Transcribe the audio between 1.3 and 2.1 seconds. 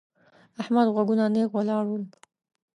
نېغ ولاړ وو.